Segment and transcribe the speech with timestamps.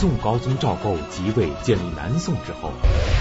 [0.00, 2.72] 宋高宗赵构即位建立南宋之后，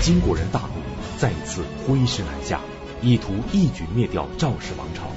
[0.02, 0.80] 金国人大怒，
[1.18, 2.62] 再次挥师南下，
[3.02, 5.10] 意图一举灭掉赵氏王朝。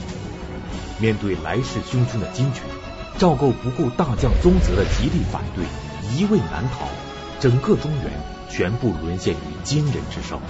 [0.98, 2.64] 面对来势汹汹的金军，
[3.16, 5.64] 赵构不顾大将宗泽的极力反对，
[6.16, 6.88] 一味南逃，
[7.38, 8.10] 整个中原
[8.50, 10.40] 全部沦陷于金人之手。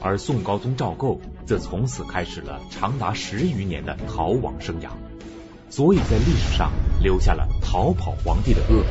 [0.00, 4.88] 而宋高宗赵构则从此开始了长达十余年的逃亡生涯，
[5.68, 6.72] 所以在历史上
[7.02, 8.86] 留下了逃跑皇帝的恶名。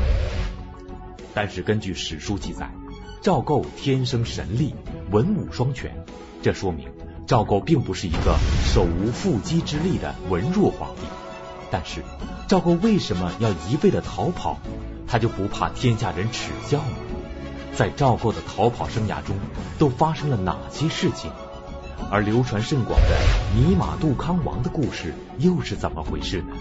[1.33, 2.69] 但是根据史书记载，
[3.21, 4.75] 赵构天生神力，
[5.11, 5.91] 文武双全，
[6.41, 6.87] 这说明
[7.25, 8.37] 赵构并不是一个
[8.73, 11.01] 手无缚鸡之力的文弱皇帝。
[11.71, 12.03] 但是
[12.47, 14.59] 赵构为什么要一味的逃跑？
[15.07, 16.97] 他就不怕天下人耻笑吗？
[17.75, 19.35] 在赵构的逃跑生涯中，
[19.79, 21.31] 都发生了哪些事情？
[22.11, 23.17] 而流传甚广的
[23.55, 26.55] 泥马杜康王的故事又是怎么回事呢？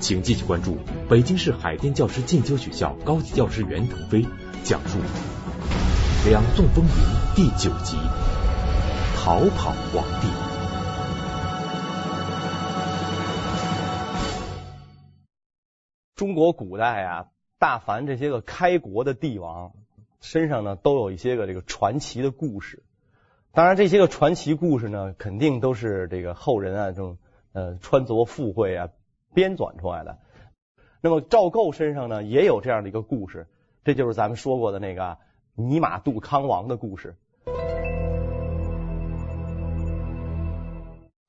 [0.00, 0.78] 请继续关注
[1.10, 4.24] 北京市海淀教师进修学校高级教师袁腾飞
[4.64, 4.98] 讲述
[6.28, 6.90] 《两宋风云》
[7.36, 7.96] 第九集
[9.14, 10.26] 《逃跑皇帝》。
[16.14, 17.26] 中国古代啊，
[17.58, 19.72] 大凡这些个开国的帝王
[20.22, 22.82] 身上呢，都有一些个这个传奇的故事。
[23.52, 27.18] 当然，这些个传奇故事呢，肯定都是这个后人啊，这种
[27.52, 28.88] 呃穿凿附会啊。
[29.34, 30.18] 编纂出来的。
[31.00, 33.48] 那么赵构身上呢，也有这样的一个故事，
[33.84, 35.18] 这就是咱们说过的那个
[35.54, 37.16] 泥马杜康王的故事。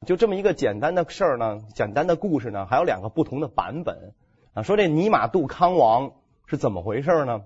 [0.05, 4.13] 就这么一个简单的事儿呢，简单的故事呢，还有两个不同的版本
[4.53, 4.63] 啊。
[4.63, 6.13] 说这泥马杜康王
[6.47, 7.43] 是怎么回事呢？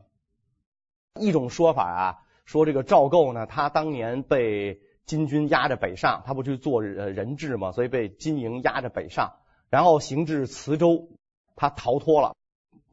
[1.19, 9.33] 一种说法啊，说这个赵构呢，他当年被金军压着北上，他不去做人质嘛，所以被金营压着北上。
[9.75, 11.09] 然后行至磁州，
[11.57, 12.33] 他逃脱了，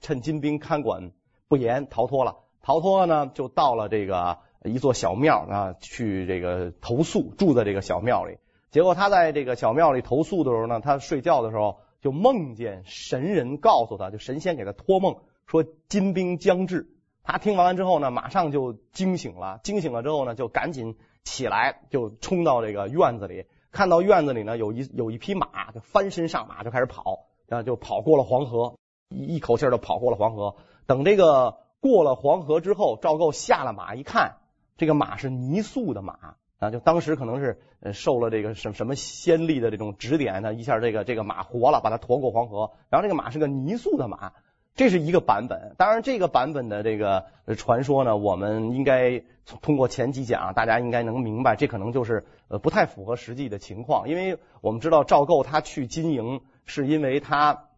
[0.00, 1.12] 趁金兵看管
[1.47, 2.38] 不严逃脱了。
[2.61, 8.38] 逃脱了呢，就到了这个一座小庙啊，去这个投宿，住在这个小庙里。
[8.72, 16.88] 结果他在这个小庙里投宿的时候呢，他睡觉的时候就梦见神人告诉他，就神仙给他托梦说金兵将至。
[17.22, 19.60] 他听完了之后呢，马上就惊醒了。
[19.62, 23.44] 惊醒了之后呢，就赶紧起来，就冲到这个院子里。
[23.72, 28.77] 看到院子里呢，有一有一匹马，就翻身上马就开始跑，然后就跑过了黄河，
[29.09, 30.56] 一一口气儿就跑过了黄河。
[30.87, 34.37] 等这个过了黄河之后，赵构下了马一看，
[34.77, 42.72] 这个马是泥塑的马啊，就当时可能是呃受了这个什么什么先例的这种指点呢，一下这个这个马活了，把它驮过黄河。
[42.91, 44.34] 然后这个马是个泥塑的马。
[44.75, 47.27] 这是一个版本，当然这个版本的这个
[47.59, 49.22] 传说呢，我们应该
[49.60, 57.69] 通过前几讲，大家应该能明白，这可能就是呃不太符合实际的情况，因为我们知道赵构他去金营是因为他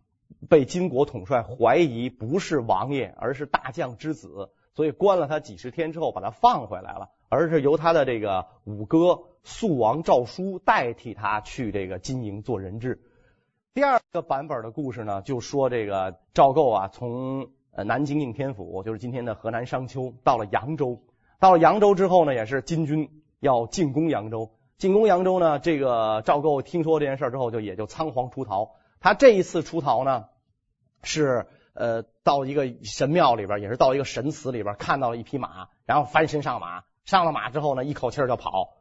[0.49, 13.03] 被金国统帅怀疑不是王爷，而是大将之子，所以关了他几十天之后把他放回来了，而是由他的这个五哥肃王赵舒代替他去这个金营做人质。
[13.75, 21.03] 第二个版本的故事呢，就说这个赵构啊，从呃南京应天府，就是今天的河南商丘，到了扬州。
[21.41, 24.53] 到了扬州之后呢，也是金军要进攻扬州。
[24.79, 28.77] 进攻扬州呢，这个赵构听说这件事之后，就也就仓皇出逃。
[29.01, 30.27] 他这一次出逃呢，
[31.03, 38.75] 是呃到一个神庙里边，也是到一个神祠里边，看到了一匹马，然后翻身上马，上了马之后呢，一口气就跑。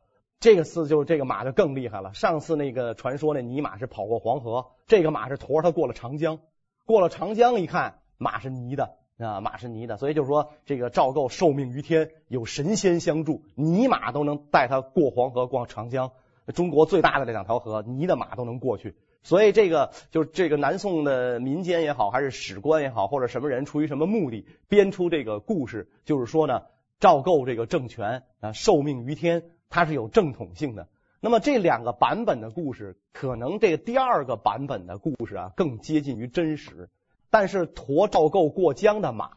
[0.43, 2.13] 这个次就这个马就更厉害了。
[2.13, 6.39] 上次那个传说那泥马是跑过黄河，这个马是驮他过了长江。
[6.83, 9.95] 过了长江一看，马是泥的啊，马是泥的。
[9.95, 16.11] 所以就是说，这个赵构受命于天，有神仙相助，泥马都能带他过黄河、过长江。
[16.53, 18.97] 中国最大的这两条河，泥的马都能过去。
[19.23, 26.63] 所以这个就是这个南宋的民间也好，还是史官也好，或者什么人出于什么目的编出这个故事，就是说呢，
[26.99, 29.43] 赵构这个政权啊，受命于天。
[29.73, 30.88] 它是有正统性的。
[31.19, 36.91] 那么这两个版本的故事，可能这第二个版本的故事啊，更接近于真实。
[37.31, 39.31] 但是驮赵构过江的马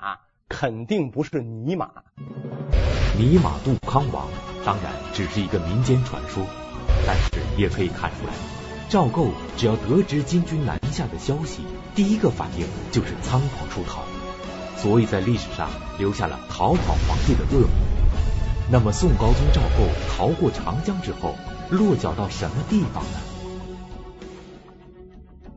[0.46, 1.90] 肯定不是泥马。
[3.18, 4.28] 泥马杜康王
[4.62, 6.44] 当然只是一个民间传说，
[7.06, 8.34] 但是也可以看出来，
[8.90, 11.62] 赵构只要得知金军南下的消息，
[11.94, 14.02] 第一个反应就是仓皇出逃，
[14.76, 18.05] 所以在历史上留下了逃跑皇帝的恶名。
[18.68, 21.34] 那么宋高宗赵构逃过长江之后，
[21.70, 23.18] 落脚到什么地方呢？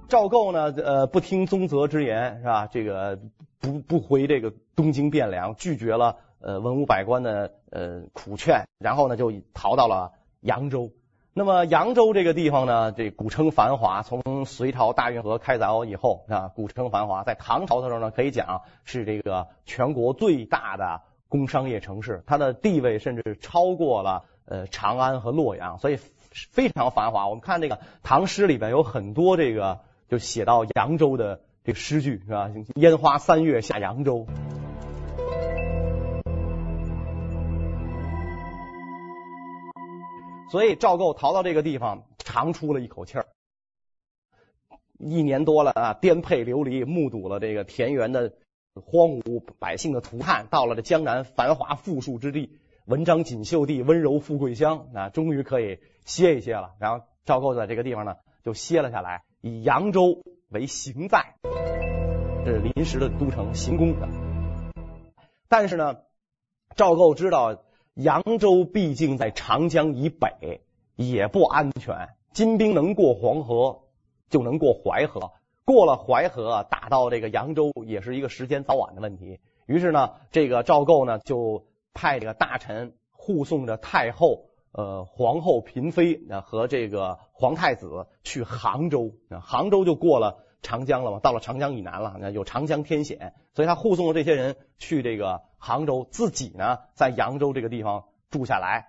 [0.07, 2.67] 赵构呢，呃，不听宗泽之言，是吧？
[2.67, 3.19] 这个
[3.59, 10.91] 不不回这个东京汴梁，拒绝了呃文武百官的呃苦劝，然后呢就逃到了扬州。
[11.33, 14.03] 那么扬州这个地方呢，这古称繁华。
[14.03, 17.23] 从隋朝大运河开凿以后啊，古称繁华。
[17.23, 25.99] 在唐朝的时候呢，可以讲是这个全国最大的工商业城市，它的地位甚至超过了呃长安和洛阳，所以
[26.31, 27.27] 非常繁华。
[27.27, 29.79] 我们看这个唐诗里边有很多这个
[30.09, 32.51] 就写到扬州的这个诗句是吧？
[32.75, 34.25] 烟花三月下扬州。
[40.51, 43.27] 所以赵构逃到这个地方，长出了一口气儿。
[44.97, 48.33] 一年多了啊，颠沛流离，目睹了这个田园的
[48.79, 56.71] 荒芜，百姓的涂炭，到了这江南繁华富庶之地，文章锦绣地，温柔富贵乡啊，终于可以歇一歇了。
[56.79, 61.35] 然后赵构在这个地方呢，就歇了下来，以扬州为行在，
[62.43, 63.95] 这是临时的都城行宫。
[65.47, 65.97] 但是呢，
[66.75, 67.63] 赵构知道。
[67.95, 70.61] 扬州毕竟在长江以北，
[70.95, 72.07] 也不安全。
[72.31, 73.81] 金兵能过黄河，
[74.29, 75.33] 就能过淮河。
[75.69, 79.39] 过了淮河，打到这个扬州，也是一个时间早晚的问题。
[79.67, 89.13] 于是呢，这个赵构呢，就派这个大臣护送着太后、呃皇后、嫔妃和这个皇太子去杭州。
[89.43, 98.87] 杭州就过了长江了嘛，到了长江以南了，有长江天险，所以他护送了这些人去这个杭州，自己呢在扬州这个地方住下来，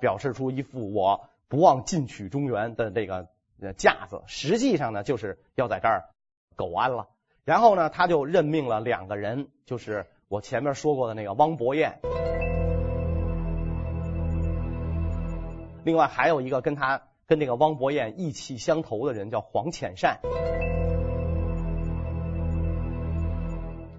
[0.00, 3.28] 表示出一副我不忘进取中原的这个
[3.76, 4.22] 架子。
[4.26, 6.08] 实际上呢，就是要在这儿
[6.56, 7.08] 苟安了。
[7.44, 11.98] 然后呢，他就任命了两个人，就是我前面说过的那个汪伯彦，
[15.84, 20.20] 另外还有一个跟他跟那个汪伯彦意气相投的人，叫黄潜善。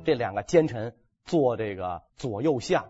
[0.05, 0.95] 这两个奸臣
[1.25, 2.85] 做这个左右相，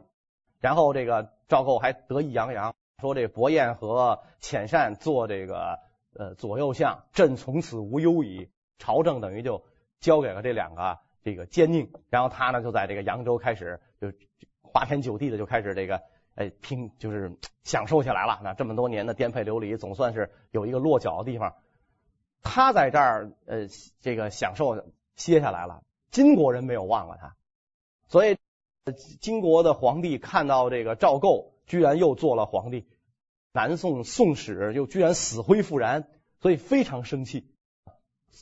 [0.60, 5.80] 然后这个赵构还得意洋洋说：“这伯彦和潜善做这个
[6.16, 9.64] 呃左右相，朕从此无忧矣。”朝政等于就
[10.00, 14.12] 交给了这两个这个奸佞，然后他呢就在这个扬州开始就
[14.62, 16.02] 花天酒地的就开始这个
[16.36, 18.40] 哎拼就是享受起来了。
[18.44, 21.56] 那这么多年的颠沛流离，总算是有一个落脚的地方。
[22.42, 23.68] 他在这儿呃
[24.02, 24.86] 这个享受
[25.16, 25.84] 歇下来了。
[26.12, 27.36] 金国人没有忘了他，
[28.08, 28.38] 所以
[29.20, 32.86] 金国的皇帝看到这个赵构居然又做了皇帝，
[33.52, 36.08] 南宋宋史又居然死灰复燃，
[36.40, 37.48] 所以非常生气。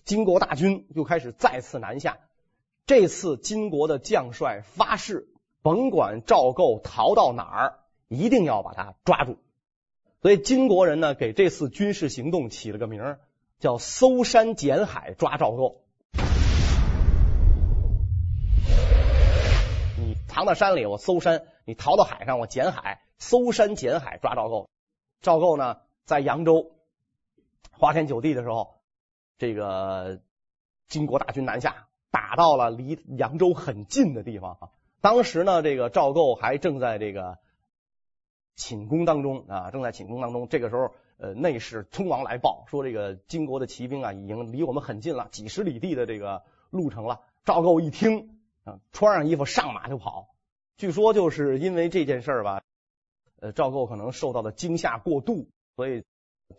[0.06, 2.18] 金国大军又开始再次南下。
[2.86, 5.28] 这次金国的将帅发誓，
[5.62, 9.38] 甭管赵构逃到哪儿，一定要把他抓住。
[10.22, 13.18] 所以金国人呢，给这次军事行动起了个名，
[13.60, 15.84] 叫搜山捡海抓赵构。
[19.98, 23.02] 你藏到山里，我搜山；你逃到海上，我捡海。
[23.18, 24.70] 搜山捡海抓赵构。
[25.22, 26.72] 赵构呢，在扬州
[27.72, 28.81] 花天酒地的时候，
[29.42, 30.22] 这个
[30.88, 34.70] 金国大军南下，打到了离扬州很近的地方啊。
[35.02, 37.40] 当时呢，这个赵构还正在这个
[38.56, 40.48] 寝宫当中啊，正在寝宫当中。
[40.48, 47.22] 这个时候，呃，内侍匆忙来报说，这个金国的骑兵啊，已经离我们很近了，几十里地的这个路程了。
[47.44, 48.38] 赵构一听。
[48.64, 50.36] 啊，穿上衣服上马就跑。
[50.78, 52.62] 据说就是因为这件事儿吧，
[53.40, 56.04] 呃，赵构可能受到的惊吓过度，所以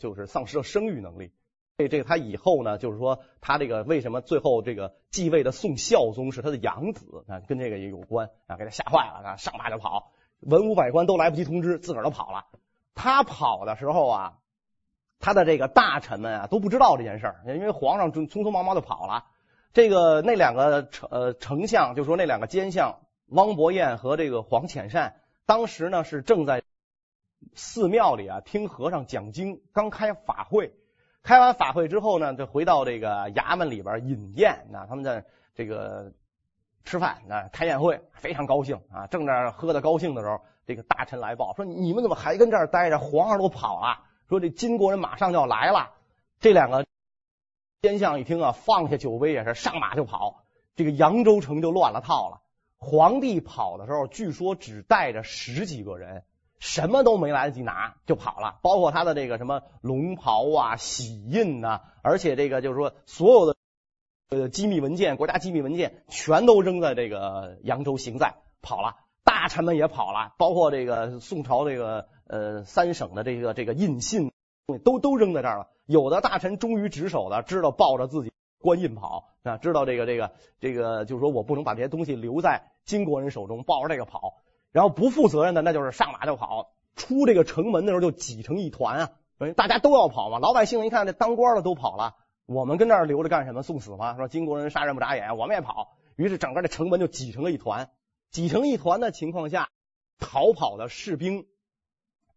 [0.01, 1.31] 就是丧失了生育能力。
[1.77, 12.45] 这这个他以后呢，就是说他这个为什么最后这个继位的宋孝宗是他的养子啊，跟这个也有关啊，给他吓坏了啊，上马就跑，文武百官都来不及通知，自个儿都跑了。
[12.95, 14.39] 他跑的时候啊，
[15.19, 19.25] 他的这个大臣们啊都不知道这件事儿，因为皇上就匆匆忙忙就跑了。
[19.73, 25.17] 这个那两个丞呃丞相，就说那两个奸相汪伯彦和这个黄潜善，
[25.47, 26.63] 当时呢是正在
[27.55, 30.75] 寺庙里啊听和尚讲经，刚开法会，
[31.23, 35.25] 开完法会之后呢，就回到这个衙门里边饮宴，那他们在
[35.55, 36.13] 这个
[36.85, 42.99] 吃饭啊开宴会，非常高兴啊，正在喝的高兴的时候，这个大臣来报说，你们怎么还跟这儿待着？
[42.99, 45.91] 皇上都跑了，说这金国人马上就要来了，
[46.41, 46.85] 这两个。
[47.83, 50.45] 奸相一听啊，放下酒杯也是上马就跑，
[50.77, 52.41] 这个扬州城就乱了套了。
[52.79, 56.23] 皇帝跑的时候，据说只带着十几个人，
[56.63, 63.57] 什么都没来得及拿就跑了，包括他的这个什么龙袍啊、玺印呐，而且这个就是说所有的
[64.31, 74.31] 呃机密文件、国家机密文件全都扔在这个扬州行在跑了，大臣们也跑了，包括这个宋朝这个呃三省的这个这个印信
[74.85, 75.69] 都都扔在这儿了。
[75.87, 84.35] 有的大臣忠于职守的，知道抱着自己官印跑啊，知道这个这个这个，就是说我不能把这些东西留在金国人手中，抱着这个跑。
[84.73, 89.11] 然后不负责任的，那就是上马就跑，出这个城门的时候就挤成一团啊，
[89.55, 90.39] 大家都要跑嘛。
[90.39, 93.63] 老百姓一看这当官的都跑了，我们跟这儿留着干什么？
[93.63, 94.17] 送死吗？
[94.17, 95.97] 说金国人杀人不眨眼，我们也跑。
[96.17, 97.91] 于是整个这城门就挤成了一团。
[98.31, 99.69] 挤成一团的情况下，
[100.19, 101.47] 逃跑的士兵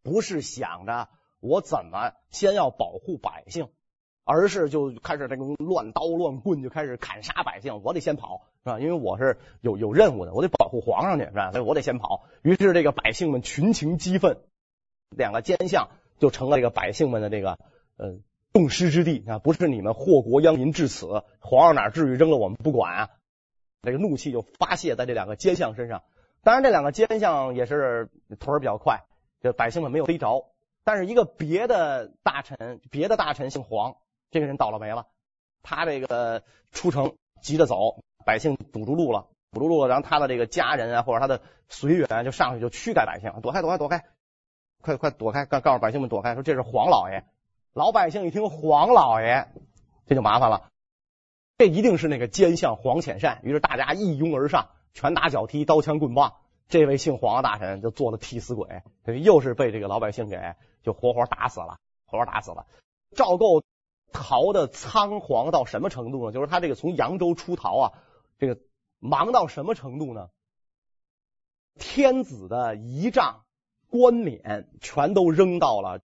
[0.03, 1.07] 不是想着
[1.39, 3.69] 我怎么先要保护百姓。
[4.25, 8.79] 而是就开始这个乱刀乱棍就开始砍杀百姓，我得先跑是吧？
[8.79, 11.51] 因为我是有有任务的，我得保护皇上去是吧？
[11.51, 12.25] 所以我得先跑。
[12.41, 14.37] 于是这个百姓们群情激愤，
[15.11, 17.59] 两个奸相就成了这个百姓们的这个
[17.97, 18.15] 呃
[18.51, 19.37] 众矢之的啊！
[19.37, 23.09] 不是你们祸国殃民至此，皇上哪至于扔了我们不管啊？
[23.83, 26.01] 这个怒气就发泄在这两个奸相身上。
[26.41, 29.03] 当然，这两个奸相也是腿儿比较快，
[29.41, 30.47] 这百姓们没有逮着。
[30.83, 33.97] 但是一个别的大臣，别的大臣姓黄。
[34.31, 35.07] 这个人倒了霉了，
[35.63, 44.03] 他这个出城急着走，百姓堵住路了，堵住路了，然后他的这个家人啊，或者他的随员就上去就驱赶百姓，躲开，躲开，躲开，
[44.81, 47.23] 快快躲开，告告诉百姓们躲开，说这是黄老爷。
[47.73, 49.47] 老百姓一听黄老爷，
[50.05, 50.69] 这就麻烦了，
[51.57, 53.39] 这一定是那个奸相黄潜善。
[53.43, 56.35] 于是大家一拥而上，拳打脚踢，刀枪棍棒，
[56.67, 58.81] 这位姓黄的大臣就做了替死鬼，
[59.21, 60.39] 又是被这个老百姓给
[60.83, 62.65] 就活活打死了，活活打死了。
[63.15, 63.63] 赵构。
[64.11, 66.31] 逃的仓皇到什么程度呢？
[66.31, 67.93] 就是他这个从扬州出逃啊，
[68.37, 68.59] 这个
[68.99, 70.29] 忙到什么程度呢？
[71.77, 73.43] 天子的仪仗、
[73.89, 75.99] 冠冕全都扔到了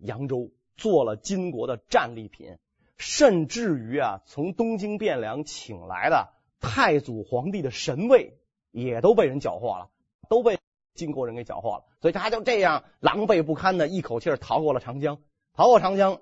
[0.00, 2.58] 扬州，做了金国的战利品，
[2.96, 6.28] 甚至于啊，从东京汴梁请来的
[6.60, 8.38] 太祖皇帝的神位
[8.70, 9.90] 也都被人缴获了，
[10.28, 10.60] 都被
[10.94, 11.84] 金国人给缴获了。
[12.00, 15.18] 所以他就这样狼狈不堪的一口气逃过了长江，
[15.52, 16.20] 逃过长江。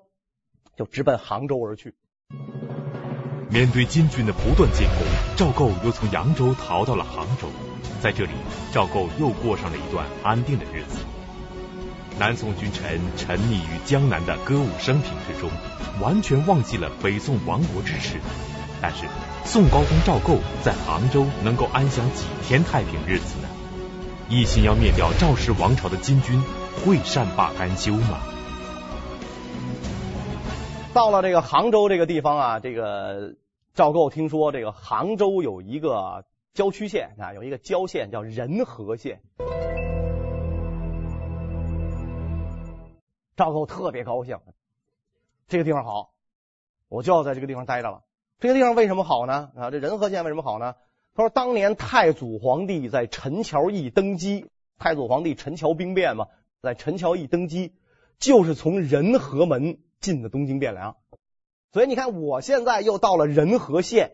[0.77, 1.93] 就直奔杭州而去。
[3.49, 4.97] 面对金军的不断进攻，
[5.35, 7.47] 赵构又从扬州逃到了杭州。
[7.99, 8.31] 在这里，
[8.71, 10.99] 赵构又过上了一段安定的日子。
[12.19, 15.49] 南宋君臣沉溺于江南的歌舞升平之中，
[15.99, 18.19] 完全忘记了北宋亡国之耻。
[18.81, 19.05] 但是，
[19.45, 23.47] 宋高宗赵构在杭州能够安享几天太平日子呢？
[24.29, 26.41] 一心要灭掉赵氏王朝的金军，
[26.85, 28.19] 会善罢甘休吗？
[30.99, 33.35] 到了这个杭州这个地方啊，这个
[33.73, 39.21] 赵构听说这个杭州有一个郊区县啊，有一个郊县叫仁和县。
[43.37, 44.39] 赵构特别高兴，
[45.47, 46.11] 这个地方好，
[46.89, 48.01] 我就要在这个地方待着了。
[48.41, 49.51] 这个地方为什么好呢？
[49.55, 50.75] 啊，这仁和县为什么好呢？
[51.15, 56.27] 他说，当年太祖皇帝在陈桥驿登基，太祖皇帝陈桥兵变嘛，
[56.61, 57.73] 在陈桥驿登基，
[58.17, 59.77] 就是从仁和门。
[59.99, 60.95] 进的东京汴梁，
[61.71, 64.13] 所以你看，我现在又到了仁和县，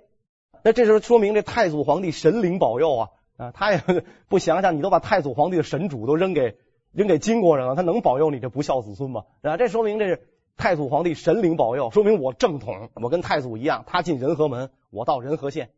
[0.63, 3.51] 那这时候说明这太祖皇帝神灵保佑啊啊！
[3.51, 3.81] 他也
[4.27, 6.57] 不想想，你都把太祖皇帝的神主都扔给
[6.91, 9.25] 扔给金国人了，他能保佑你这不孝子孙吗？
[9.41, 10.27] 啊，这说明这是
[10.57, 15.69] 太祖皇帝神灵保佑，说明我正统，我跟太祖一样，他进仁和门，我到仁和县，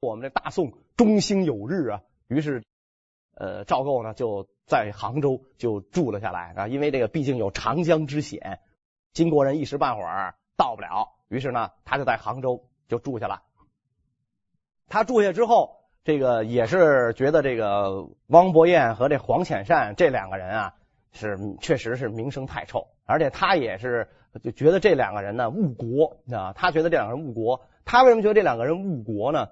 [0.00, 2.02] 我们这大宋中兴有日啊！
[2.28, 2.62] 于是，
[3.34, 8.60] 呃，赵构呢就在杭州就住了下来啊，因为这个毕竟有长江之险。
[9.12, 13.42] 金国人一时半会儿到不了，于是呢，他就在杭州就住下了。
[14.88, 20.74] 他住下之后，这个也是觉得这个汪伯彦和这黄潜善这两个人啊，
[21.12, 24.08] 是确实是名声太臭，而且他也是
[24.42, 27.62] 就觉得这两个人呢误国啊，他觉得这两个人误国。
[27.84, 29.48] 他为什么觉得这两个人误国呢？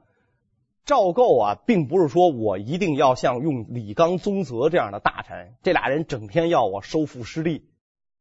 [0.86, 7.69] 赵构啊，并不是说我一定要像用李纲、宗泽这样的大臣，这俩人整天要我收复失地。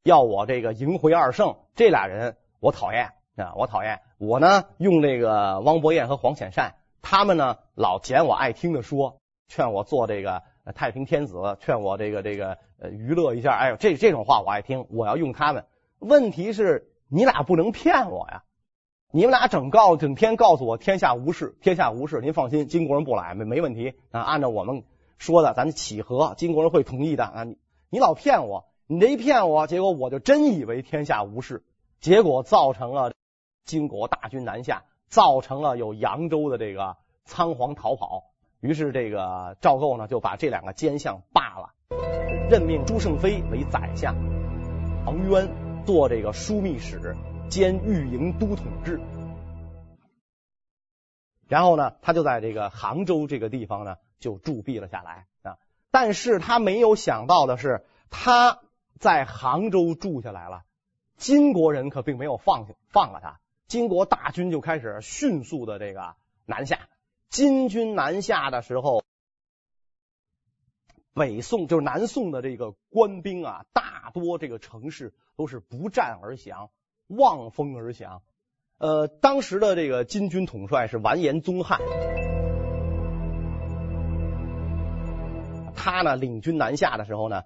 [0.03, 3.99] 要我这个迎回二圣，这俩人我讨厌啊，我讨厌。
[4.17, 9.17] 我呢用这个汪伯彦和黄潜善，他们呢老捡我爱听的说，
[9.49, 13.53] 劝我做这个太平天子，劝我这个这个呃娱乐一下。
[13.55, 15.65] 哎呦，这这种话我爱听，我要用他们。
[15.99, 18.43] 问题是，你俩不能骗我呀！
[19.11, 24.21] 你们俩整告整天告诉我天下无事，天下无事，您放心，金国人不来没没问题啊。
[24.21, 24.83] 按照我们
[25.17, 27.43] 说的，咱起和，金国人会同意的啊。
[27.43, 27.57] 你
[27.89, 28.68] 你老骗我。
[28.91, 31.63] 你这一骗我，结果我就真以为天下无事，
[31.99, 33.13] 结果造成了
[33.63, 38.31] 金国大军南下，造成了有扬州的这个仓皇逃跑。
[38.61, 41.75] 于是这个赵构呢就把这两个奸相罢了，
[42.49, 44.15] 任命朱胜非为宰相，
[45.05, 47.15] 王渊做这个枢密使
[47.47, 48.99] 兼御营都统制。
[51.47, 55.57] 然后呢，他就在这个杭州这个地方呢就驻�毙了下来啊。
[55.91, 58.61] 但是他没有想到的是，他。
[58.99, 60.63] 在杭州住下来了，
[61.15, 66.15] 金国人可并没有放下放了他，金国大军就开始迅速的这个
[66.45, 66.89] 南下。
[67.29, 69.03] 金军南下的时候，
[71.13, 76.69] 北宋就是南宋的这个官兵啊，大多这个城市都是不战而降，
[77.07, 78.21] 望风而降。
[78.79, 81.79] 呃，当时的这个金军统帅是完颜宗翰，
[85.75, 87.43] 他呢领军南下的时候呢，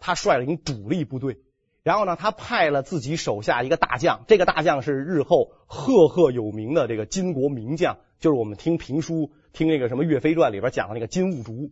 [0.00, 1.38] 他率领主力部队，
[1.82, 11.70] 然后呢，他派了自己手下一个大将，这个大将是日后赫赫有名的这个金国名将，就是我们听评书、听那个什么《岳飞传》里边讲的那个金兀术。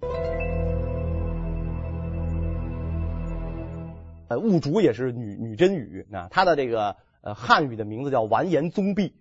[4.28, 6.96] 呃，兀术也是女女真语，啊他的这个。
[7.26, 9.14] 呃，汉语的名字叫完颜宗弼，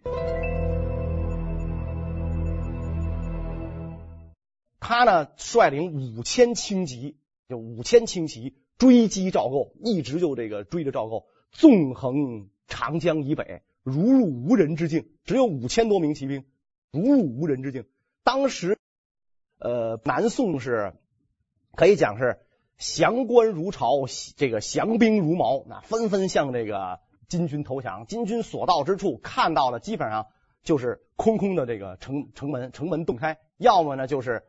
[4.81, 7.15] 他呢率领五千轻骑，
[7.48, 15.10] 就五千轻骑追击赵构，一直就这个追着赵构，纵横长江以北，如入无人之境。
[15.24, 16.46] 只有五千多名骑兵，
[16.92, 17.86] 如入无人之境。
[18.24, 18.77] 当时，
[19.60, 20.94] 呃，南宋是
[21.75, 22.39] 可以讲是
[22.77, 27.00] 降官如潮，这个降兵如毛，那纷纷向这个。
[27.30, 30.27] 金军投降，金军所到之处看到的基本上
[30.62, 34.44] 就是空空的这个城城门，城门洞开，要么呢就是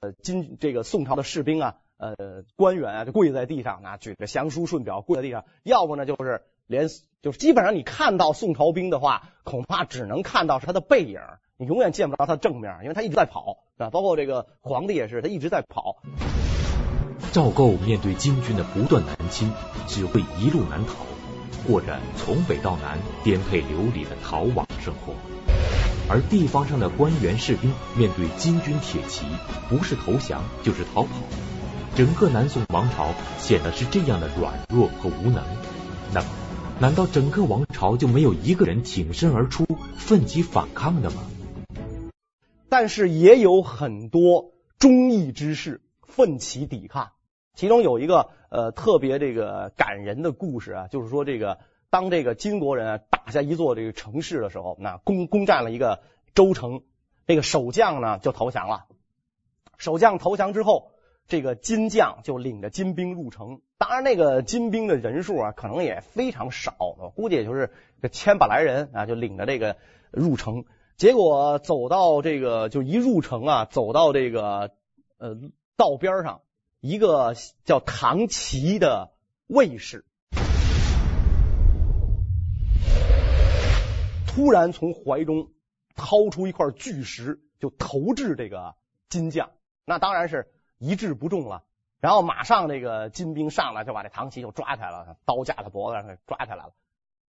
[0.00, 2.14] 呃金这个宋朝的士兵啊，呃
[2.56, 6.88] 官员啊就跪在地上，啊举着降书顺表跪在地上，要么呢就是连
[7.22, 11.20] 就是基本上你看到宋朝兵的话，恐怕只能看到是他的背影，
[11.56, 15.96] 你永远见不着他正面，因为他一直在跑啊，包括这个皇帝也是，他一直在跑。
[17.32, 19.50] 赵构面对金军的不断南侵，
[19.86, 20.94] 只会一路南逃。
[21.66, 25.14] 过着从北到南颠沛流离的逃亡生活，
[26.08, 29.26] 而地方上的官员士兵面对金军铁骑，
[29.68, 31.10] 不是投降就是逃跑，
[31.96, 35.42] 整个南宋王朝显得是这样的软弱和无能。
[36.12, 36.26] 那么，
[36.78, 39.64] 难道整个王朝就没有一个人挺身而出、
[39.96, 41.22] 奋起反抗的吗？
[42.68, 47.12] 但是也有很多忠义之士奋起抵抗。
[47.54, 56.02] 其中有一个呃特别这个感人的故事啊，就是说这个当这个金国人打下一座这个城市的时候，那攻攻占了一个
[56.34, 56.82] 州城，
[57.26, 58.84] 这个守将呢就投降了。
[59.78, 60.90] 守将投降之后，
[61.28, 63.60] 这个金将就领着金兵入城。
[63.78, 69.76] 当然，那个金兵的人数啊可能也非常少，我估计也就是个千把来人啊，就领着这个
[70.10, 70.64] 入城。
[70.96, 74.72] 结果走到这个就一入城啊，走到这个
[75.18, 75.36] 呃
[75.76, 76.40] 道边上。
[76.80, 77.34] 一个
[77.64, 79.10] 叫唐琪的
[79.48, 80.04] 卫士，
[84.28, 85.48] 突然从怀中
[85.96, 88.76] 掏出一块巨石，就投掷这个
[89.08, 89.50] 金将。
[89.84, 90.46] 那当然是
[90.78, 91.64] 一掷不中了。
[91.98, 96.72] 然后马上这个金兵上来就把这唐琪就抓起来了，刀架他脖子上给抓起来了。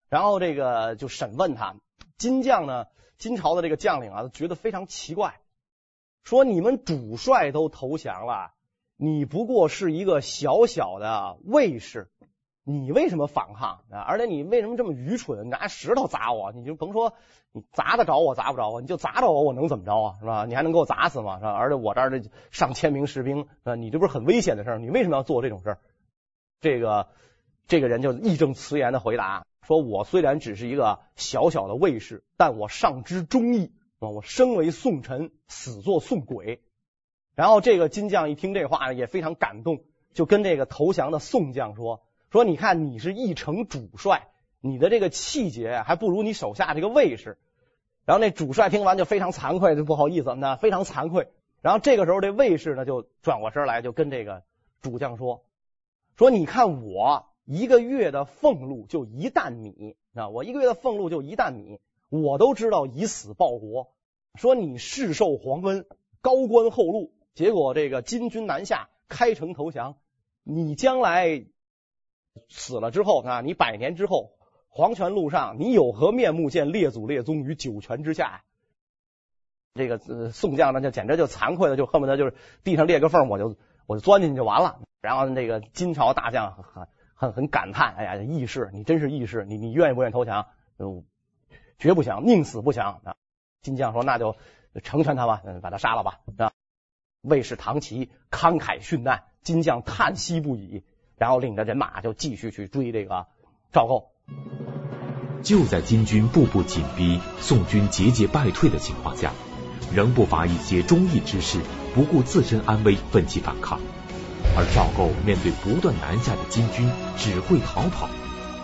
[0.09, 1.75] 然后这个就审问他。
[2.17, 5.39] 金将呢，金朝的这个将领啊，觉得非常奇怪，
[6.23, 8.53] 说你们主帅都投降了。
[8.95, 12.09] 你不过是一个小小的卫士，
[12.69, 14.01] 你为什么反抗啊？
[14.01, 16.51] 而且你为什么这么愚蠢，拿石头砸我？
[16.51, 17.13] 你就甭说
[17.53, 20.15] 你砸得着我砸不着我，你就砸着我，我能怎么着啊？
[20.19, 20.43] 是吧？
[20.43, 21.37] 你还能给我砸死吗？
[21.37, 21.51] 是吧？
[21.53, 24.79] 而且我这儿这上千名士兵，啊，你这不是很危险的事儿？
[24.79, 25.79] 你为什么要做这种事儿？
[26.59, 27.07] 这个
[27.67, 34.09] 这个人就义正辞严的回答说：“我虽然只是一个小小的卫士，但我上知忠义啊！
[34.09, 36.61] 我生为宋臣，死作宋鬼。”
[37.33, 44.27] 然后这个金将一听这话呢，也非常感动，就跟这个投降的宋将说：“说你看你是一城主帅，
[44.59, 47.37] 你的这个气节还不如你手下这个卫士。”
[48.05, 51.27] 然后那主帅听完就非常惭愧，就不好意思，那非常惭愧。
[51.61, 54.43] 然后这个时候这卫士呢就转过身来，就跟这个
[54.81, 55.43] 主将说
[56.15, 63.91] ：“说你看我一个月的俸禄就一担米，啊，我一个月的俸禄就一担米，我都知道以死报国。
[64.35, 65.85] 说你世受皇恩，
[66.21, 69.97] 高官厚禄。”结果这个金军南下，开城投降。
[70.43, 71.45] 你将来
[72.49, 74.31] 死了之后啊，你百年之后，
[74.69, 78.43] 黄泉路上，你有何面目见列祖列宗于九泉之下？
[79.73, 84.79] 这个、呃、宋将呢，就简直就惭愧的，就恨不得就是地上裂个缝，我就我就钻进去就完了。
[85.01, 90.47] 然后这个金朝大将很很很感叹：哎呀，义士，你真是义士，你你愿意不愿意投降？
[90.79, 91.03] 嗯，
[91.77, 93.15] 绝不降，宁死不降啊！
[93.61, 94.35] 金将说：那就
[94.83, 96.51] 成全他吧，嗯，把他杀了吧，啊。
[97.21, 100.83] 卫士唐琦慷慨殉难，金将叹息不已，
[101.17, 103.27] 然后领着人马就继续去追这个
[103.73, 104.11] 赵构。
[105.43, 109.33] 就在金军步步紧逼、宋军节节败退的情况下，
[109.93, 111.59] 仍不乏一些忠义之士
[111.93, 113.79] 不顾自身安危奋起反抗。
[114.55, 118.09] 而赵构面对不断南下的金军，只会逃跑，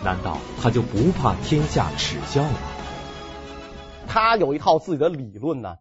[0.04, 2.58] 难道他就不怕天下耻笑吗？
[4.08, 5.78] 他有一套自己的理论呢。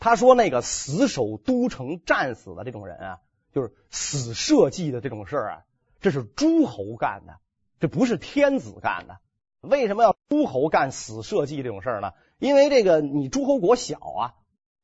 [0.00, 3.18] 他说：“那个死守都城战死的这种人啊，
[3.52, 5.58] 就是死社稷的这种事儿啊，
[6.00, 7.38] 这是诸侯干的，
[7.80, 9.18] 这不是天子干的。
[9.60, 12.12] 为什么要诸侯干死社稷这种事呢？
[12.38, 14.34] 因为这个你诸侯国小啊，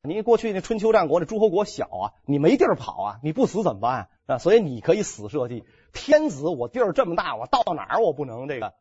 [0.01, 4.37] 你过去那春秋战国的诸侯国小啊，你没地儿跑啊，你不死怎么办啊？
[4.37, 5.63] 所以你可以死社稷。
[5.93, 8.73] 天子我地儿这么大，我到哪儿我不能这个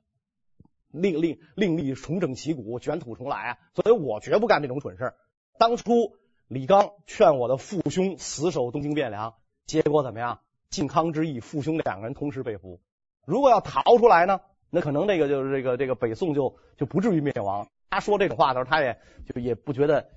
[0.91, 3.59] 另另另立重整旗鼓，卷土重来啊？
[3.75, 5.15] 所以我绝不干这种蠢事。
[5.57, 6.17] 当初
[6.49, 9.35] 李纲劝我的父兄死守东京汴梁，
[9.67, 10.41] 结果怎么样？
[10.71, 12.81] 靖康之役，父兄两个人同时被俘。
[13.27, 14.41] 如果要逃出来呢？
[14.71, 17.69] 那可能这个就是这个这个北宋就就不至于灭亡。
[17.91, 18.99] 他说这种话的时候，他也
[19.33, 20.11] 就也不觉得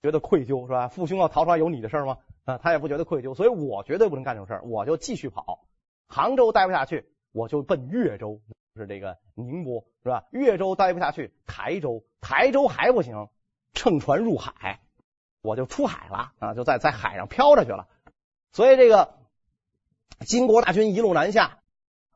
[0.00, 0.86] 觉得愧疚，是吧？
[0.86, 2.18] 父兄要逃出来有你的事吗？
[2.44, 3.34] 啊，他也不觉得愧疚。
[3.34, 5.66] 所以我绝对不能干这种事，我就继续跑。
[6.06, 8.40] 杭州待不下去，我就奔越州，
[8.76, 10.24] 是这个宁波，是吧？
[10.30, 13.28] 越州待不下去，台州，台州还不行，
[13.72, 14.78] 乘船入海，
[15.42, 17.88] 我就出海了啊，就在在海上漂着去了。
[18.52, 19.14] 所以这个
[20.24, 21.58] 金国大军一路南下，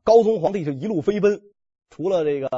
[0.05, 1.43] 高宗皇帝就一路飞奔。
[1.91, 2.49] 除了这个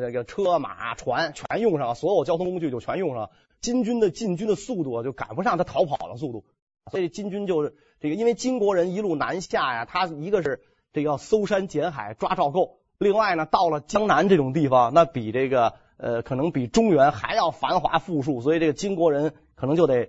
[0.00, 3.30] 这个车马船全用上，所有交通工具就全用上，
[3.60, 6.44] 金军的进军的速度就赶不上他逃跑的速度，
[6.90, 10.62] 所以金军就是这个，因为金国人一路南下呀，他一个是
[10.94, 20.08] 这个要搜山捡海抓赵构，另外呢，到了江南这种地方，那比这个呃可能比中原还要繁华富庶，所以这个金国人可能就得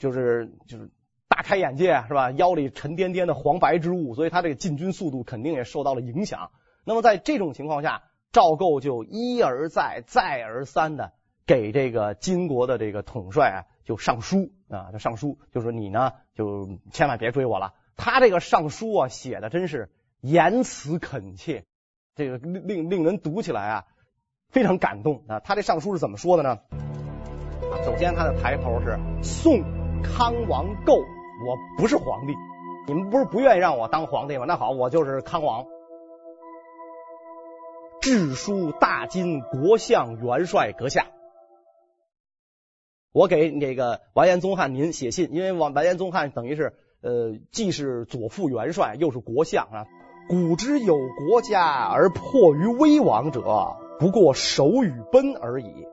[0.00, 0.90] 就是就是
[1.40, 2.30] 大开眼界是吧？
[2.32, 6.50] 腰里沉甸甸的黄白之物，所以他这个进军速度肯定也受到了影响。
[6.84, 11.14] 那么在这种情况下，赵构就一而再、再而三的
[11.46, 17.72] 给这个金国的这个统帅啊，就上书啊，就上书，就说你呢，就千万别追我了。
[17.96, 19.88] 他这个上书啊，写的真是
[20.20, 21.64] 言辞恳切，
[22.16, 23.86] 这个令令人读起来啊
[24.50, 25.40] 非常感动啊。
[25.40, 26.58] 他这上书是怎么说的呢？
[27.82, 29.62] 首先他的抬头是宋
[30.02, 30.98] 康王构，
[31.46, 32.34] 我不是皇帝，
[32.86, 34.44] 你们不是不愿意让我当皇帝吗？
[34.46, 35.64] 那好，我就是康王。
[38.02, 41.06] 致书大金国相元帅阁下，
[43.12, 49.86] 我给那个完颜宗翰您写信，因为完完颜宗翰等于是呃既是左副元帅又是国相啊。
[50.28, 50.96] 古之有
[51.28, 55.86] 国家而迫于危亡者，不过守与奔而已。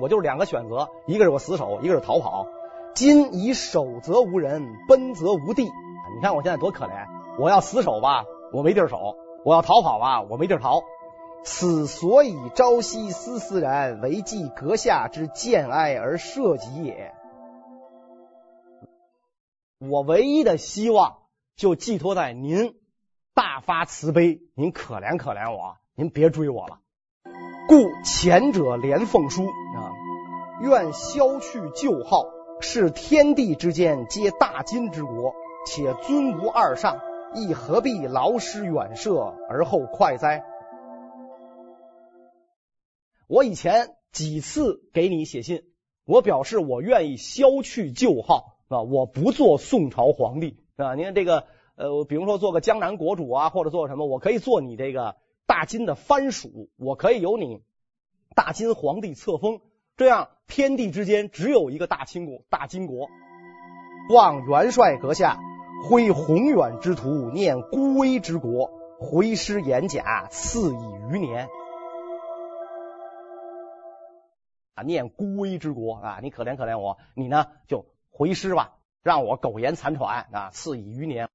[0.00, 2.46] 我就是两个选择，一个是我死守，一个是逃跑。
[2.94, 5.64] 今以守则无人，奔则无地。
[5.64, 7.06] 你看我现在多可怜，
[7.38, 10.82] 我要死守吧，我没地儿守；我要逃跑吧，我没地儿逃。
[11.42, 17.14] 此所以朝夕思思然，唯冀阁下之见哀而社稷也。
[19.78, 21.16] 我唯一的希望
[21.56, 22.74] 就寄托在您
[23.32, 26.80] 大发慈悲，您可怜可怜我，您别追我了。
[27.68, 29.92] 故前者连奉书啊，
[30.60, 32.24] 愿消去旧号，
[32.60, 35.34] 是天地之间皆大金之国，
[35.66, 37.00] 且尊无二上，
[37.34, 39.18] 亦何必劳师远涉
[39.48, 40.44] 而后快哉？
[43.26, 45.62] 我以前几次给你写信，
[46.04, 50.94] 我表示我愿意消去旧号啊，我不做宋朝皇帝啊。
[50.94, 51.44] 您看这个
[51.76, 57.62] 呃，比如说做个江南国主啊，或者做什么，我可以做你这个大金的藩属，我可以由你
[58.34, 59.60] 大金皇帝册封，
[60.00, 63.10] 这样天地之间只有一个大清国、大金国。
[64.08, 65.38] 望元帅阁下
[65.86, 71.50] 挥宏远之图，念孤危之国，回师演甲，赐以余年。
[74.72, 81.28] 啊念孤危之国啊，你可怜可怜我，你呢就回师吧，让我苟延残喘啊，赐以余年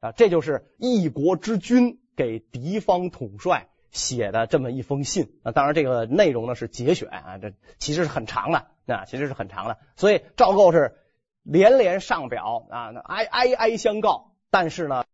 [0.00, 5.52] 啊，这就是一国之君给敌方统帅写的这么一封信啊。
[5.52, 9.78] 当然，这个内容呢是节选啊，这其实是很长的啊，其实是很长的。
[9.96, 10.98] 所以赵构是
[11.42, 15.04] 连连上表啊，哀哀哀相告，但是呢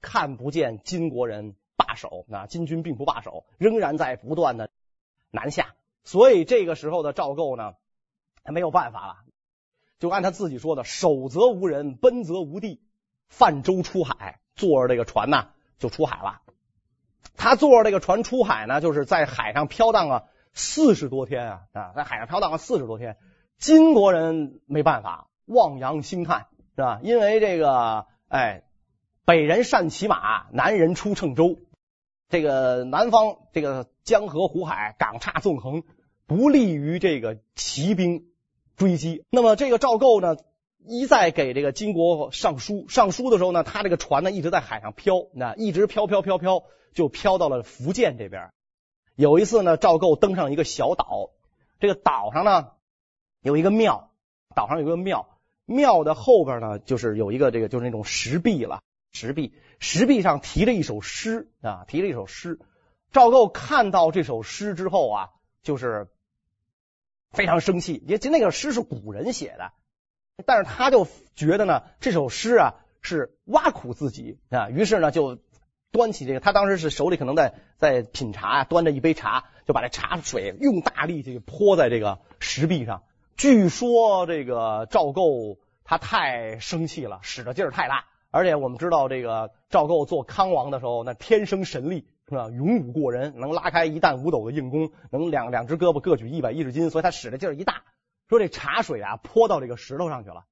[0.00, 4.70] 看不见金国人罢手啊，金军并不罢手，仍然在不断的
[5.30, 5.74] 南下。
[6.04, 7.74] 所以这个时候的赵构呢，
[8.44, 9.16] 他没有办法了，
[9.98, 12.82] 就按他自己说的：“守则无人，奔则无地。”
[13.32, 16.41] 泛舟出海，坐着这个船呢，就出海了。
[17.36, 23.16] 他坐着这个船出海呢，就是在海上飘荡了四十多天啊啊，在海上飘荡了四十多天。
[23.58, 27.00] 金国人没办法，望洋兴叹，是吧？
[27.02, 28.64] 因为这个，哎，
[29.24, 31.58] 北人善骑马，南人出乘舟。
[32.28, 35.82] 这个南方这个江河湖海港岔纵横，
[36.26, 38.24] 不利于这个骑兵
[38.76, 39.24] 追击。
[39.30, 40.36] 那么这个赵构呢，
[40.86, 48.50] 一再给这个金国上书，上书的时候呢，他这个船呢一直在海上飘，那一直飘飘飘飘，就飘到了福建这边。
[49.14, 51.30] 有一次呢，赵构登上一个小岛，
[51.80, 52.70] 这个岛上呢
[53.40, 54.10] 有一个庙，
[54.54, 62.58] 岛上有一个庙，庙的后边呢，就是有一个这个就是那种石壁了，石壁石壁上题了一首诗啊，题了一首诗。
[63.12, 65.30] 赵构看到这首诗之后啊，
[65.62, 66.08] 就是
[67.30, 69.72] 非常生气，因为那个诗是古人写的，
[70.44, 75.38] 但是他就觉得呢，这首诗啊是挖苦自己啊，于是呢就
[75.90, 83.02] 端起这个，他当时是手里可能在在品茶，端着一杯茶，就把这茶水用大力气泼在这个石壁上。
[83.36, 92.06] 据说这个赵构他太生气了，使的劲儿太大，而且我们知道这个赵构做康王的时候，那天生神力。
[92.28, 92.48] 是吧？
[92.48, 97.82] 勇武过人，能拉开一担五斗的硬弓，能两两只胳膊各举一百一十斤，所以他使的劲儿一大。
[98.32, 100.44] 说这茶水啊泼到这个石头上去了，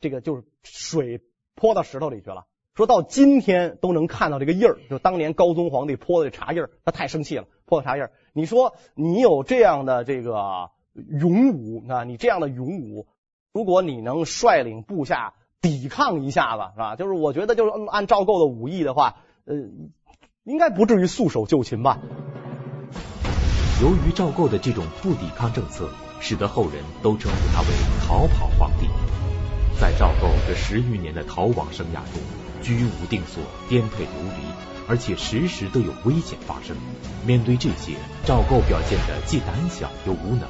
[0.00, 1.20] 这个就是水
[1.54, 2.46] 泼到石头里去了。
[2.74, 8.12] 说到今天都能看到这个印儿，就当年高宗皇帝泼的这茶印儿，他太生气了，泼的茶印儿。
[8.32, 13.06] 你说你有这样的这个勇武啊，你这样的勇武，
[13.52, 16.96] 如果你能率领部下抵抗一下子，是吧？
[16.96, 19.54] 就是我觉得就是按赵构的武艺的话，呃。
[20.44, 22.00] 应该不至于束手就擒吧？
[23.82, 25.88] 由于赵构的这种不抵抗政策，
[26.20, 27.68] 使得后人都称呼他为
[28.06, 28.88] “逃跑皇帝”。
[29.80, 32.22] 在赵构这十余年的逃亡生涯中，
[32.62, 34.46] 居无定所，颠沛流离，
[34.88, 36.76] 而且时时都有危险发生。
[37.26, 40.48] 面对这些，赵构表现的既胆小又无能，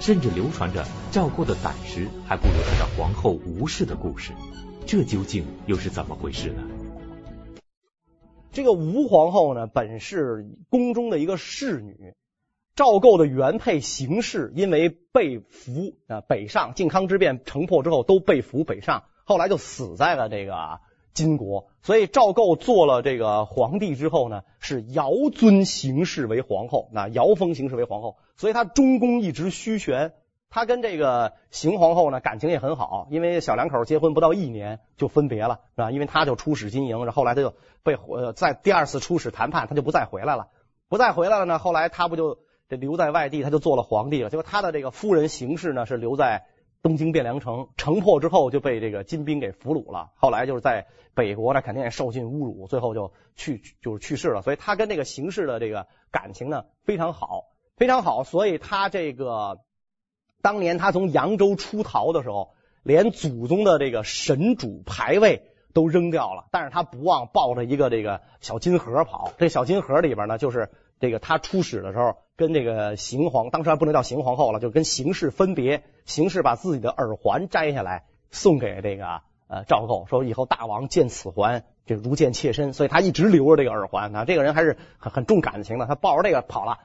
[0.00, 4.32] 甚至流传着赵构的胆识还不如他的皇后吴氏的故事。
[4.86, 6.62] 这究竟又是怎么回事呢？
[8.52, 12.14] 这个吴皇后呢，本是宫中的一个侍女。
[12.78, 20.78] 赵构的原配邢氏因为被俘啊北上，靖康之变城破之后都被俘北上，后来就死在了这个
[21.12, 21.66] 金国。
[21.82, 30.12] 所以赵构做了这个皇帝之后呢，是遥尊邢氏为皇后，那遥封邢氏为皇后，所以他中宫一直虚悬。
[30.48, 35.90] 他跟这个邢皇后呢感情也很好，因为小两口结婚不到一年就分别了，是吧？
[35.90, 40.46] 因为他就出使金营，后来他就被呃在第二次出使谈判，他就不再回来了，
[40.88, 41.58] 不再回来了呢。
[41.58, 42.38] 后来他不就
[42.68, 44.30] 这留在外地，他就做了皇帝了。
[44.30, 46.46] 结果他的这个夫人邢氏呢是留在
[46.82, 50.10] 东京汴梁城，城破之后就被这个金兵给俘虏了。
[50.16, 54.42] 后来就是在北国呢，肯定也受尽侮辱，最后就去就是去世了。
[54.42, 57.44] 所以他跟这个邢氏的这个感情呢非常好，
[57.76, 59.60] 非常好，所以他这个。
[60.40, 62.54] 当年他从扬州出逃的时候，
[62.84, 69.32] 连祖宗的这个神主牌位都扔掉了，但是他不忘抱着一个这个小金盒跑。
[69.36, 75.82] 这小金盒里边呢，就是这个他出使的时候跟这个邢皇，当时还不能叫邢皇后了，就跟邢氏分别。
[76.04, 84.24] 邢氏把自己的耳环摘下来送给这个呃赵构，说以后大王见此环就如见妾身，所以他一直留着这个耳环啊。
[84.24, 86.78] 这个人还是很很重感情的，他抱着这个跑了。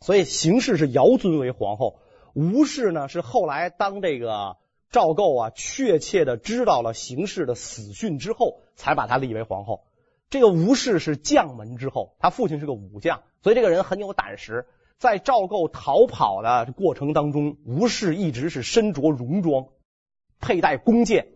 [0.00, 2.00] 所以邢氏是遥尊为皇后。
[2.34, 4.56] 吴氏呢，是后来当这个
[4.90, 9.84] 赵构啊，确切的知道了邢氏的死讯之后，才把他立为皇后。
[10.32, 14.66] 这个吴氏是将门之后，他父亲是个武将，所以这个人很有胆识。
[14.98, 19.66] 在赵构逃跑的过程当中，吴氏一直是身着戎装，
[20.40, 21.26] 佩戴弓箭，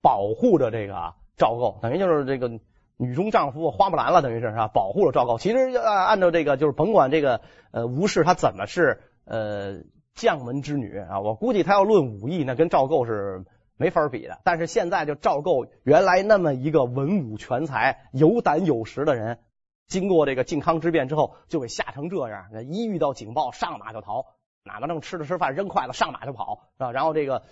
[0.00, 2.48] 保护着这个赵构，等于就是这个
[2.96, 4.66] 女中丈夫花木兰了，等于是是吧？
[4.68, 5.38] 保护了赵构。
[5.38, 9.82] 其实按按照这个，就是甭管这个呃吴氏他怎么是呃。
[10.14, 13.44] 将门之女啊，我估计他要论武艺，那跟赵构是
[13.78, 14.40] 没法比的。
[14.44, 19.38] 但是现在就赵构原来那么一个文武全才、有胆有识的人，
[19.86, 22.48] 经过这个靖康之变之后，就给吓成这样。
[22.52, 24.26] 那一遇到警报，上马就逃，
[24.64, 26.92] 哪怕正吃着吃饭，扔筷子上马就跑啊。
[26.92, 27.44] 然后这个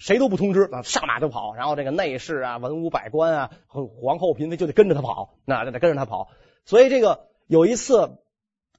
[0.00, 1.54] 谁都不通知，上马就跑。
[1.54, 6.28] 然后这个内侍啊、文武百官啊、皇后嫔妃就得跟着他跑，那就得跟着他跑。
[6.64, 8.18] 所以这个有一次。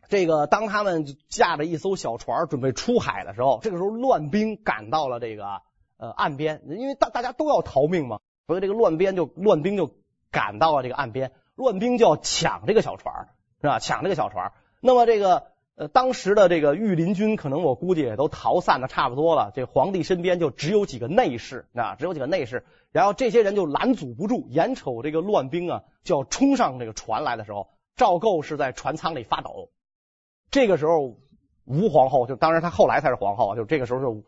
[0.10, 5.62] 这个当他们驾着一艘小船准备出海的时候，这个时候乱兵赶到了这个
[5.98, 9.92] 呃岸边，因为大大家都要逃命嘛，所以这个乱兵就乱兵就
[10.32, 13.28] 赶到了这个岸边，乱兵就要抢这个小船，
[13.62, 13.80] 是吧？
[13.80, 14.54] 抢这个小船。
[14.80, 29.70] 那么这个呃当时的这个御林军可能我估计也都逃散的差不多了，这皇帝身边就只有几个内侍啊，只有几个内侍，然后这些人就拦阻不住，眼瞅这个乱兵啊就要冲上这个船来的时候，赵构是在船舱里发抖。
[30.50, 31.18] 这个时候，
[31.66, 34.24] 吴皇后就当然她后来才是皇后，就这个时候就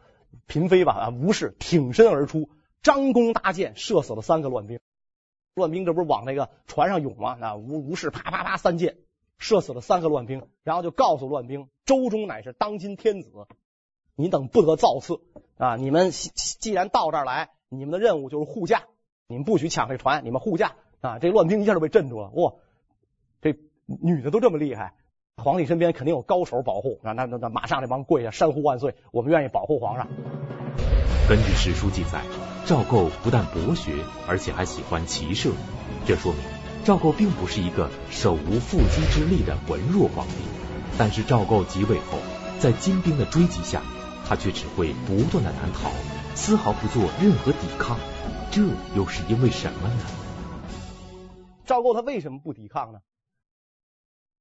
[0.48, 2.50] 嫔妃吧啊，吴氏挺身而出，
[2.82, 4.80] 张弓搭箭，射死了三个乱兵。
[5.56, 7.36] 乱兵这不是往那个船上涌吗？
[7.40, 8.98] 那吴吴氏啪啪啪三箭，
[9.38, 13.30] 射死了三个乱兵，然后就告诉乱兵：周中乃是当今天子，
[14.16, 15.22] 你等不得造次
[15.58, 15.76] 啊！
[15.76, 18.84] 你们既然到这儿来，你们的任务就是护驾，
[19.28, 21.20] 你们不许抢这船，你们护驾啊！
[21.20, 22.54] 这乱兵一下就被镇住了，哇，
[23.42, 24.94] 这女的都这么厉害。
[25.44, 30.08] 皇帝身边肯定有高手保护，那那那马上那帮跪下，山呼万岁，我们愿意保护皇上。
[31.28, 32.22] 根据史书记载，
[32.66, 33.94] 赵构不但博学，
[34.28, 35.52] 而且还喜欢骑射，
[36.06, 36.42] 这说明
[36.84, 40.34] 赵构并不是一个手无缚鸡之力的文弱皇帝。
[40.98, 42.18] 但是赵构即位后，
[42.60, 43.82] 在金兵的追击下，
[44.28, 45.90] 他却只会不断的南逃，
[46.36, 47.98] 丝毫不做任何抵抗。
[48.52, 48.62] 这
[48.96, 50.02] 又是因为什么呢？
[51.66, 53.00] 赵构他为什么不抵抗呢？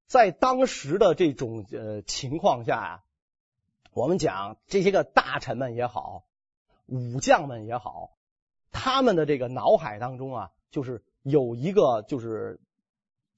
[0.09, 3.05] 在当时的这种呃情况下啊，
[3.93, 6.25] 我们讲这些个大臣们也好，
[6.87, 8.17] 武将们也好，
[8.73, 12.59] 他们的这个脑海当中啊，就是有一个就是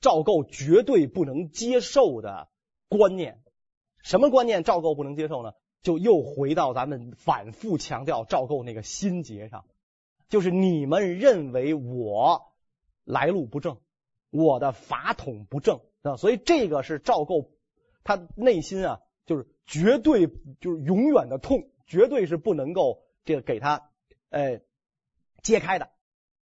[0.00, 2.48] 赵构绝对不能接受的
[2.88, 3.42] 观念。
[4.02, 4.62] 什么观念？
[4.62, 5.54] 赵构不能接受呢？
[5.82, 9.64] 就又回到咱们反复强调赵构那个心结上，
[10.28, 12.52] 就是你们认为我
[13.02, 13.78] 来路不正，
[14.30, 15.80] 我的法统不正。
[16.02, 17.50] 啊，所以这个是赵构
[18.04, 20.28] 他内心啊，就是绝对
[20.60, 23.90] 就是永远的痛，绝对是不能够这个给他
[24.30, 24.60] 呃
[25.42, 25.90] 揭开的，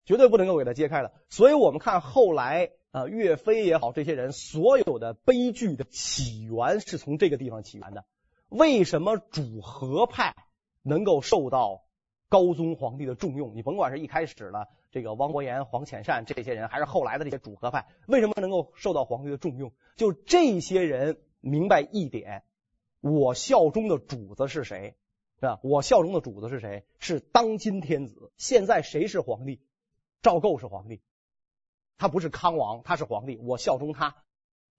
[0.05, 1.13] 绝对不能够给他揭开的。
[1.29, 8.05] 所以我们看后来啊，岳飞也好，这些人所有的悲剧的起源是从这个地方起源的。
[8.49, 10.35] 为什么主和派
[10.81, 11.85] 能够受到
[12.29, 13.55] 高宗皇帝的重用？
[13.55, 14.67] 你甭管是一开始了。
[14.95, 19.73] 这个汪伯言、黄潜善这些人，还是后来的这些主和派，为什么能够受到皇帝的重用？
[19.97, 22.43] 就这些人明白一点：
[23.01, 24.95] 我效忠的主子是谁？
[25.41, 25.59] 是吧？
[25.63, 26.85] 我效忠的主子是谁？
[26.97, 28.31] 是当今天子。
[28.37, 29.59] 现在谁是皇帝？
[30.21, 31.01] 赵构是皇帝，
[31.97, 33.35] 他不是康王，他是皇帝。
[33.35, 34.15] 我效忠他，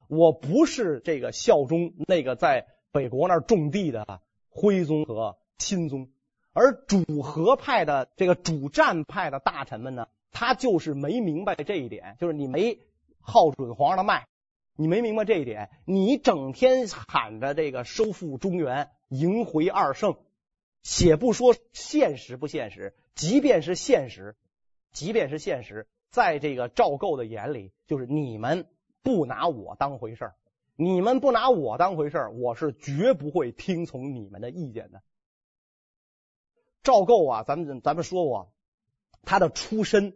[0.08, 6.08] 我不是这个效忠那个在北国那种地的徽宗和钦宗。
[6.58, 12.78] 而主和派的这个主战派的大臣们呢，他就是没明白这一点，就是你没
[13.20, 14.26] 号准皇上的脉，
[14.74, 20.16] 你没明白这一点，你整天喊着这个收复中原、迎回二圣，
[20.82, 24.34] 且不说现实不现实，即便是现实，
[24.92, 28.66] 即便是现实，在这个赵构的眼里，就是你们
[29.02, 30.34] 不拿我当回事儿，
[30.74, 35.02] 你们不拿我当回事儿，我是绝不会听从你们的意见的。
[36.86, 38.52] 赵构啊，咱们咱们说过，
[39.22, 40.14] 他的出身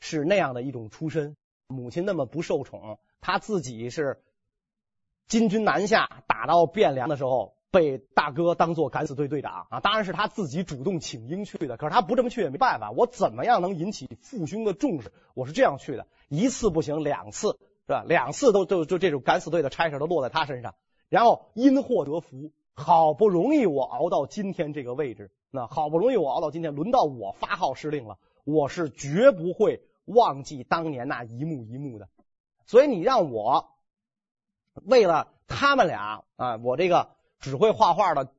[0.00, 1.34] 是那样的一种出身，
[1.66, 4.22] 母亲那么不受宠，他自己是
[5.28, 15.10] 金军南下打到汴梁的时候，被大哥当做敢死队队长啊，当然是他自己主动请缨去的，可是他不这么去也没办法，我怎么样能引起父兄的重视？
[15.32, 18.04] 我是这样去的，一次不行，两次是吧？
[18.06, 20.74] 两次都就就这种敢死队的差事都落在他身上，
[21.08, 25.32] 然后因祸得福，好不容易我熬到今天这个位置。
[25.50, 32.08] 那好不容易我熬到今天，轮到我发号施令了，我是绝不会忘记当年那一幕一幕的。
[32.66, 33.70] 所以你让我
[34.74, 37.10] 为了他们俩啊，我这个
[37.40, 38.30] 只会画画的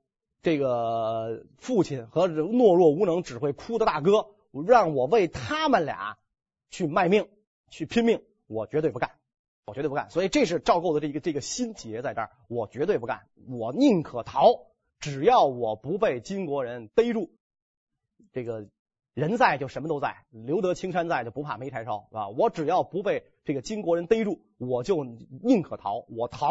[0.42, 4.28] 这个父亲和懦弱无能、只会哭的大哥，
[4.66, 6.18] 让我为他们俩
[6.70, 7.28] 去卖命、
[7.70, 9.12] 去拼命，我绝对不干，
[9.70, 10.10] 我绝对不干。
[10.10, 14.66] 所以这是赵构的这个这个心结在这儿，我绝对不干，我宁可逃。
[15.00, 17.30] 只要我不被金国人逮住，
[18.34, 18.68] 这个
[19.14, 22.28] 人在就什么都在，留得青山在就不怕没柴烧，是吧？
[22.28, 26.06] 我只要不被这个金国人逮住，我就宁可逃。
[26.10, 26.50] 我逃，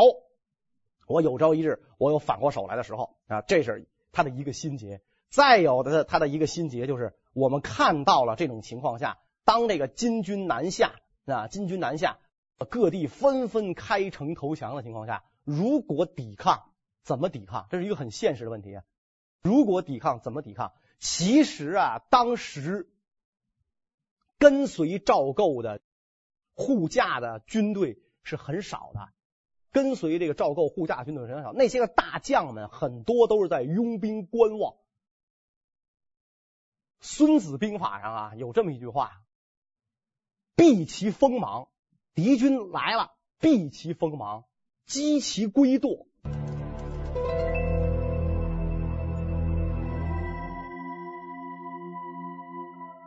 [1.07, 3.43] 我有朝一日我有反过手来的时候啊！
[3.43, 5.03] 这是他的一个心结。
[5.31, 10.93] 再有的他的一个心结就是，我们看到了这种情况下，当这个金军南下
[11.27, 12.19] 啊，金军南下，
[12.65, 16.65] 各地纷纷开城投降的情况下，如果抵抗。
[17.05, 17.67] 怎么抵抗？
[17.71, 18.79] 这是一个很现实的问题！
[19.41, 20.75] 如果抵抗，怎么抵抗？
[20.99, 22.93] 其实啊，当时
[24.37, 25.81] 跟随赵构的
[26.53, 29.09] 护驾的军队是很少的，
[29.73, 31.55] 跟随这个赵构护驾军队很少。
[31.55, 34.75] 那些个大将们很多都是在拥兵观望。
[37.01, 39.23] 《孙子兵法》上啊有这么一句话
[40.57, 41.69] ：“避其锋芒，
[42.19, 44.43] 敌军来了，避其锋芒，
[44.87, 46.09] 击其龟惰。”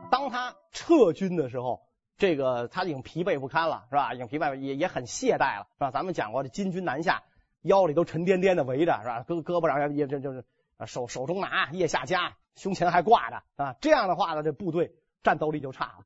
[0.09, 1.81] 当他撤军的时候，
[2.15, 4.13] 这个他已经疲惫不堪了，是吧？
[4.13, 5.91] 已经疲惫也也很懈怠了，是吧？
[5.91, 7.21] 咱们讲过，这金军南下，
[7.63, 9.25] 腰里都沉甸甸的围着，是吧？
[9.27, 10.45] 胳胳膊上也这就是
[10.85, 13.75] 手手中拿，腋下夹，胸前还挂着啊。
[13.81, 16.05] 这样的话呢，这部队战斗力就差了。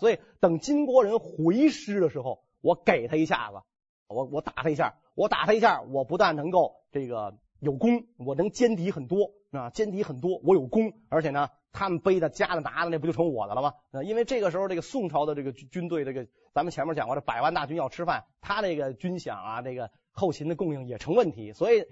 [0.00, 3.62] 所以等金国人回师的时候，我给他一下子，
[4.08, 11.50] 我我打他一下，我打他一下，我不但能够这个有功，我能歼敌很多啊，歼敌很多，我有功，而且呢。
[11.72, 13.74] 他们背的、夹的、拿的，那不就成我的了吗？
[14.02, 21.52] 因为这个时候，这个宋朝的这个军队，这个咱们前面讲过，这百万大军要吃饭，他这个军饷啊，这个后勤的供应也成问题。
[21.52, 21.86] 所以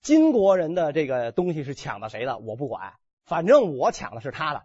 [0.00, 2.94] 金国人的这个东西是抢的谁的，我不管，
[3.26, 4.64] 反正我抢的是他的。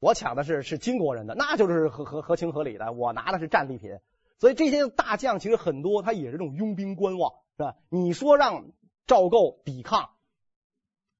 [0.00, 2.92] 我抢的是是金国人的，那就是合合合情合理的。
[2.92, 3.98] 我拿的是战利品，
[4.38, 7.74] 所以这些大将其实很多，他也是这种拥兵观望，是吧？
[7.88, 8.70] 你说让
[9.06, 10.10] 赵构抵抗，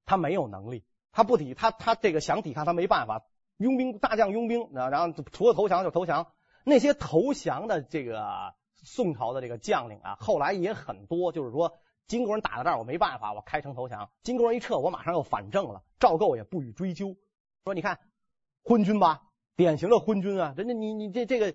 [0.05, 3.25] 他没有能力，他不抵，他他这个想抵抗，他没办法。
[3.57, 6.29] 拥兵大将拥兵，然后除了投降就投降。
[6.63, 8.55] 那些投降的这个
[8.85, 14.11] 宋朝的这个将领啊，后来也很多，就是说金国人打到这儿，我没办法，我开城投降。
[14.23, 15.83] 金国人一撤，我马上又反正了。
[15.99, 17.17] 赵构也不予追究，
[17.65, 17.99] 说你看。
[18.63, 19.23] 昏君吧，
[19.57, 20.55] 典型的昏君啊！
[20.57, 21.55] 人家你你这这个，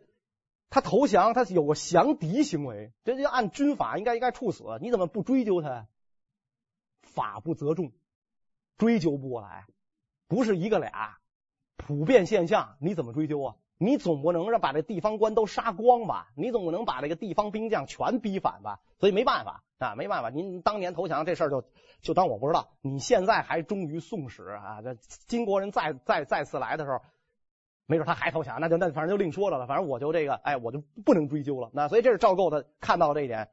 [0.70, 5.88] 他投降，他有个降敌行为，这就按军法应该应该处死，你怎么不追究他？
[7.02, 7.92] 法不责众，
[8.78, 9.68] 追究不过来，
[10.28, 11.18] 不是一个俩，
[11.78, 13.56] 普遍现象，你怎么追究啊？
[13.78, 16.32] 你总不能让把这地方官都杀光吧？
[16.36, 18.80] 你总不能把这个地方兵将全逼反吧？
[19.00, 20.30] 所以没办法啊，没办法。
[20.30, 21.64] 您当年投降这事儿就
[22.02, 22.70] 就当我不知道。
[22.82, 24.82] 你现在还忠于宋史啊？
[24.82, 24.96] 这
[25.28, 27.02] 金国人再再再次来的时候，
[27.86, 29.68] 没准他还投降，那就那反正就另说了了。
[29.68, 31.70] 反正我就这个，哎，我就不能追究了。
[31.74, 33.50] 那所以这是赵构的看到这一点。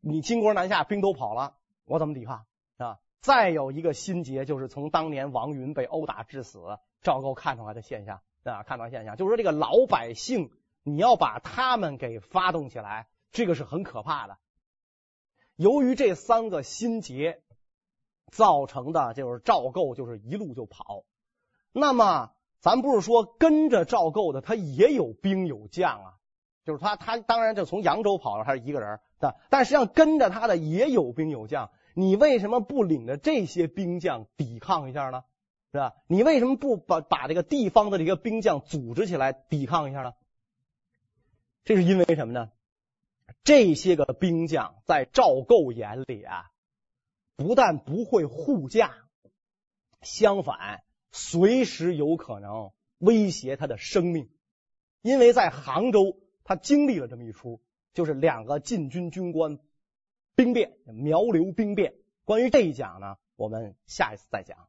[0.00, 2.98] 你金国南下，兵都跑了，我怎么抵抗啊？
[3.20, 10.52] 再有一个心结，就是从当年王云被殴打致死，赵构看出来的现象啊，看到现象，就是说这个老百姓，
[10.84, 14.38] 你要把他们给发动起来，这个是很可怕的。
[15.58, 17.42] 由于这三个心结
[18.30, 21.02] 造成的，就是赵构就是一路就跑。
[21.72, 22.30] 那么，
[22.60, 26.14] 咱不是说跟着赵构的他也有兵有将啊，
[26.64, 31.70] 就是他他当然就从扬州跑了，他是一个人，但但实际上跟着他的也有兵有将。
[31.94, 35.24] 你为什么不领着这些兵将抵抗一下呢？
[35.72, 35.96] 是吧？
[36.06, 40.14] 你为什么不把把这个地方的这个兵将组织起来抵抗一下呢？
[41.64, 42.52] 这是因为什么呢？
[43.44, 46.50] 这些个兵将在赵构眼里啊，
[47.36, 48.94] 不但不会护驾，
[50.02, 54.28] 相反，随时有可能威胁他的生命。
[55.00, 57.62] 因为在杭州，他经历了这么一出，
[57.94, 59.58] 就是两个禁军军官
[60.34, 61.94] 兵变，苗刘兵变。
[62.24, 64.68] 关于这一讲呢，我们下一次再讲。